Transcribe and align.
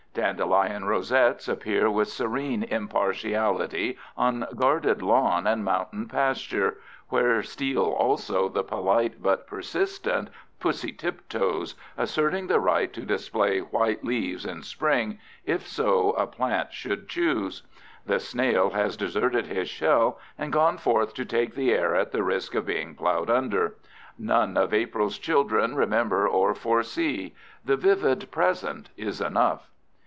Dandelion 0.13 0.83
rosettes 0.87 1.47
appear 1.47 1.89
with 1.89 2.09
serene 2.09 2.63
impartiality 2.63 3.97
on 4.17 4.45
guarded 4.57 5.01
lawn 5.01 5.47
and 5.47 5.63
mountain 5.63 6.05
pasture, 6.09 6.79
where 7.07 7.41
steal 7.41 7.83
also 7.85 8.49
the 8.49 8.61
polite 8.61 9.23
but 9.23 9.47
persistent 9.47 10.29
"pussy 10.59 10.91
tiptoes," 10.91 11.75
asserting 11.97 12.47
the 12.47 12.59
right 12.59 12.91
to 12.91 13.05
display 13.05 13.59
white 13.59 14.03
leaves 14.03 14.45
in 14.45 14.63
spring, 14.63 15.17
if 15.45 15.65
so 15.65 16.09
a 16.11 16.27
plant 16.27 16.73
should 16.73 17.07
choose. 17.07 17.63
The 18.05 18.19
snail 18.19 18.71
has 18.71 18.97
deserted 18.97 19.45
his 19.45 19.69
shell 19.69 20.19
and 20.37 20.51
gone 20.51 20.77
forth 20.77 21.13
to 21.13 21.23
take 21.25 21.55
the 21.55 21.71
air 21.71 21.95
at 21.95 22.11
the 22.11 22.21
risk 22.21 22.53
of 22.53 22.65
being 22.65 22.95
plowed 22.95 23.29
under. 23.29 23.75
None 24.19 24.57
of 24.57 24.73
April's 24.73 25.17
children 25.17 25.73
remember 25.73 26.27
or 26.27 26.53
foresee. 26.53 27.33
The 27.63 27.77
vivid 27.77 28.29
present 28.29 28.89
is 28.97 29.21
enough. 29.21 29.69